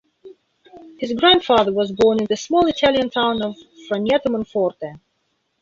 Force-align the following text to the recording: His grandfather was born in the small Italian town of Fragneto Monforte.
His 0.97 1.13
grandfather 1.13 1.71
was 1.71 1.91
born 1.91 2.17
in 2.21 2.25
the 2.25 2.35
small 2.35 2.65
Italian 2.65 3.11
town 3.11 3.43
of 3.43 3.55
Fragneto 3.87 4.29
Monforte. 4.31 4.99